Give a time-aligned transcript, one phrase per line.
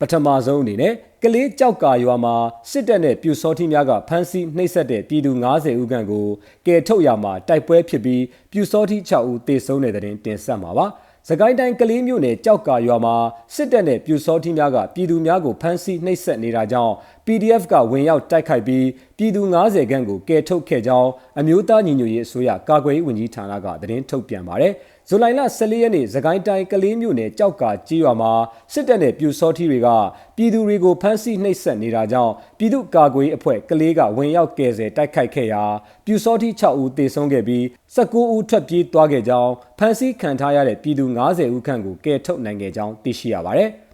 [0.00, 2.34] ပထမဆုံးအနေနဲ့ကလေးကြောက်ကာရွာမှာ
[2.70, 6.26] စစ်တပ်နဲ့ပြူစောထီးများကဖမ်းဆီးနှိပ်စက်တဲ့ပြည်သူ90ဦးခန့်ကို
[6.66, 8.22] ကယ်ထုတ်ရမှာတိုက်ပွဲဖြစ်ပြီး
[8.52, 10.86] ပြူစောထီး6ဦးသေဆုံးတဲ့တဲ့တင်တင်ဆက်မှာပါ။
[11.28, 13.16] စကိုင်းတိုင်းကလေးမြို့နယ်ကြောက်ကာရွာမှာ
[13.54, 16.94] စစ်တပ်နဲ့ပြူစောထီးများကပြည်သူများကိုဖမ်းဆီးနှိပ်စက်နေတာကြောင့်
[17.26, 24.72] PDF ကဝင်ရောက်တိုက်ခိုက်ပြီးပြည်သူ90ခန့်ကိုကယ်ထုတ်ခဲ့ကြောင်းအမျိုးသားညီညွတ်ရေးအစိုးရကာကွယ်ရေးဝန်ကြီးဌာနကသတင်းထုတ်ပြန်ပါတယ်။
[25.08, 28.32] ဇူလိုင်လ14ရက်နေ့သခိုင်းတိုင်းကလေးမြို့နယ်ကြောက်ကာကြီးရွာမှာ
[28.72, 29.88] စစ်တပ်နဲ့ပြူစောထီတွေက
[30.36, 35.64] ပြည်သူတွေကိုဖမ်းဆီးနှိပ်စက်နေတာကြောင့်ပြည်သူ့ကာကွယ်ရေးအဖွဲ့ကလေးကဝင်ရောက်ကယ်ဆယ်တိုက်ခိုက်ခဲ့ရာ
[36.06, 37.62] ပြူစောထီ6ဦးသေဆုံးခဲ့ပြီး
[37.96, 43.70] 19ဦးထွက်ပြေးသွားခဲ့ကြောင်းဖမ်းဆီးခံထားရတဲ့ပြည်သူ90ဦးခန့်ကိုကယ်ထုတ်နိုင်ခဲ့ကြောင်းသိရှိရပါတယ်။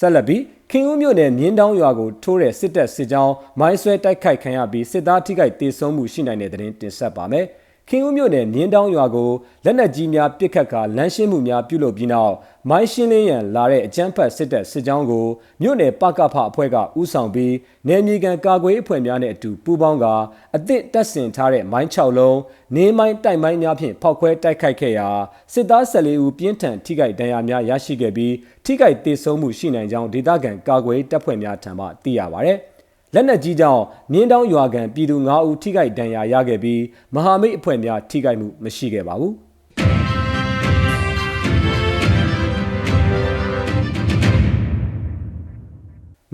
[0.00, 7.46] ဆက်လက်ပြီးခင်ဦးမြို့နယ်မြင်းတောင်းရွာကိုထိုးတဲ့စစ်တပ်စစ်ကြောင်းမိုင်းဆွဲတိုက်ခိုက်ခံရပြီးစစ်သားထိခိုက်ဒေဆုံးမှုရှိနိုင်တဲ့တဲ့တင်ဆက်ပါမယ်။
[7.92, 9.30] ခင်ဦးမြို့နယ်မြင်းတောင်းရွာကို
[9.64, 12.34] လက်နက်ကြီးများပစ်ခတ်ကာလမ်းရှင်းမှုများပြုလုပ်ပြီးနောက်
[12.68, 15.26] မိုင်းရှင်းလင်းရန်လာတဲ့အကြမ်းဖက်စစ်တပ်စစ်ကြောင်းကို
[15.62, 17.54] မြို့နယ်ပကဖအဖွဲ့ကဥဆောင်ပြီး
[17.88, 20.14] နယ်မြေကန်ကာကွယ်အဖွဲ့များနဲ့အတူပူးပေါင်းကာ
[20.56, 22.38] အသင့်တပ်ဆင်ထားတဲ့မိုင်း6လုံး
[22.76, 25.08] နေမိုင်းတိုက်မိုင်းများဖြင့်ဖောက်ခွဲတိုက်ခိုက်ခဲ့ရာ
[25.52, 32.54] စစ်သား14ဦးပြင်းထန်ထိခိုက်ဒဏ်ရာများရရှိခဲ့ပြီးထိခိုက်ဒေဆုံးမှုရှိနိုင်ကြောင်းဒေသခံကာကွယ်တပ်ဖွဲ့များထံမှသိရပါဗျ။
[33.14, 36.80] လက်နက်ကြီးကြောင့်မြင်းတောင်းရွာကန်ပြည်သူ9ဦးထိခိုက်ဒဏ်ရာရခဲ့ပြီး
[37.14, 39.32] မဟာမိတ်အဖွဲ့များထိခိုက်မှုမရှိခဲ့ပါဘူး။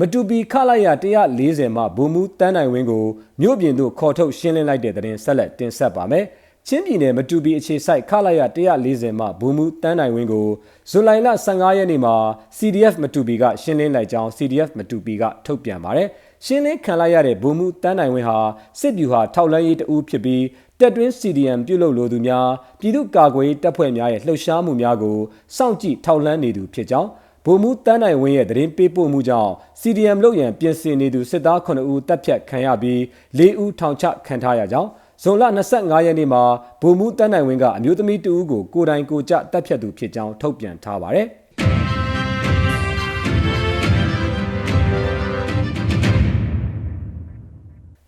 [0.01, 0.89] မတူပီခလိုက်ရ
[1.33, 3.05] 140မှဘုံမူတန်းနိုင်ဝင်းကို
[3.41, 6.25] မြို့ပြင်သို့ခေါ်ထုတ်ရှင်းလင်းလိုက်တဲ့တဲ့ဆက်လက်တင်ဆက်ပါမယ်။
[6.69, 8.43] ချင်းပြည်နယ်မတူပီအခြေစိုက်ခလိုက်ရ
[8.77, 10.47] 140မှဘုံမူတန်းနိုင်ဝင်းကို
[10.91, 12.15] ဇူလိုင်လ15ရက်နေ့မှာ
[12.59, 16.09] CDF မတူပီကရှင်းလင်းလိုက်ကြောင်း CDF မတူပီကထုတ်ပြန်ပါတယ်။
[16.49, 18.39] ရှင်းလင်းခံလိုက်ရတဲ့ဘုံမူတန်းနိုင်ဝင်းဟာ
[18.81, 20.45] စစ်ဗျူဟာထောက်လန်းရေးတအူးဖြစ်ပြီး
[20.81, 22.49] တက်တွင်း CDM ပြုလုပ်လိုသူများ
[22.81, 25.19] ပြည်သူ့ကာကွယ်တပ်ဖွဲ့များရဲ့လှုပ်ရှားမှုများကို
[25.57, 27.09] စောင့်ကြည့်ထောက်လန်းနေသူဖြစ်ကြောင်း
[27.45, 32.99] ဗိုလ်မှူးတန်းနိုင်ဝင်းရဲ့သတင်းပေးပို့မှုကြောင့် CDM လုပ်ရန်ပြင်ဆင်နေသူစစ်သား9ဦးတပ်ဖြတ်ခံရပြီး
[33.39, 34.91] 4ဦးထောင်ချခံထားရကြောင်း
[35.23, 36.43] ဇွန်လ25ရက်နေ့မှာ
[36.83, 41.29] ဗိုလ်မှူးတန်းနိုင်ဝင်းကအမျိုးသမီးတဦးကိုကိုယ်တိုင်ကိုကြတပ်ဖြတ်သူဖြစ်ကြောင်းထုတ်ပြန်ထားပါတယ်။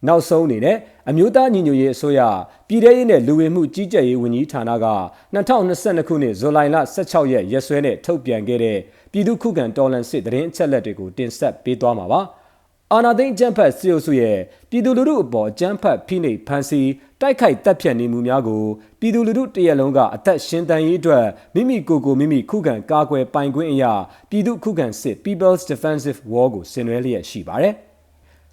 [0.06, 0.76] နောက်ဆုံးအနေနဲ့
[1.10, 2.20] အမျိုးသားညီညွတ်ရေးအစိုးရ
[2.69, 4.86] ပြည်ထရေးနဲ့လူဝင်မှုကြီးကြပ်ရေးဝန်ကြီးဌာနက
[5.34, 8.78] 2022ခုနှစ်ဇူလိုင်လ16ရက်ရက်စွဲနဲ့ထုတ်ပြန်ခဲ့တဲ့
[9.12, 12.22] ပြည်သူ့ခုခံတော်လှန်စစ်တရင်အချက်လက်တွေကိုတင်ဆက်ပေးသွားမှာပါ။
[12.92, 14.38] အာနာသိန်းကျန်းဖတ်စီအိုစုရဲ့
[14.70, 18.65] ပြည်သူလူထုအပေါ်ကျန်းဖတ်ဖိနှိပ်ဖန်ဆီးတိုက်ခိုက်တပ်ဖြတ်နေမှုများကို
[19.00, 23.92] ပြည်သူလူထုတရက်လုံးကအသက်ရှင်တန်ရေးအတွက်မိမိကိုယ်ကိုမိမိခုခံကာကွယ်ပိုင်ခွင့်အရာ
[24.30, 27.75] ပြည်သူခုခံစစ် People's Defensive War ကိုဆင်နွှဲလျက်ရှိပါတယ်။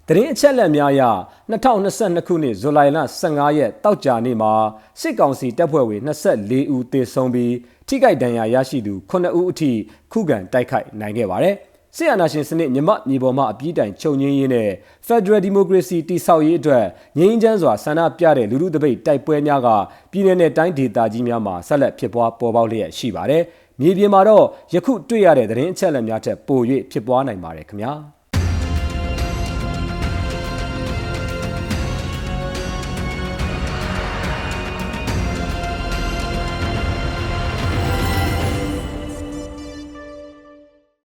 [0.08, 1.02] တရင်အချက်လက်များအရ
[1.50, 4.52] 2022ခုနှစ်ဇူလိုင်လ15ရက်တောက်ကြနေ့မှာ
[5.00, 7.54] စစ်ကောင်စီတပ်ဖွဲ့ဝင်24ဦးသေဆုံးပြီး
[7.88, 9.72] ထိခိုက်ဒဏ်ရာရရှိသူ9ဦးအထိ
[10.12, 11.54] ခုခံတိုက်ခိုက်နိုင်ခဲ့ပါတယ်။
[11.96, 14.70] စစ်အာဏာရှင်စနစ်မြမမြေပေါ်မှာအပြည့်တိုင်ချုပ်ငင်းရေးနဲ့
[15.06, 16.84] Federal Democracy တည်ဆောက်ရေးအတွက်
[17.18, 19.68] ငြိမ်းချမ်းစွာဆန္ဒပြတဲ့လူထုတပိတ်တိုက်ပွဲများက
[20.10, 23.42] ပြည်내နဲ့တိုင်းဒေသကြီးများမှာဆက်လက်ဖြစ်ပွားပေါ်ပေါက်လျက်ရှိပါတယ်။
[23.80, 24.44] မြေပြင်မှာတော့
[24.74, 27.94] ယခုတွေ့ရတဲ့သတင်းအချက်အလက်များထက်ပို၍ဖြစ်ပွားနိုင်ပါတယ်ခင်ဗျာ။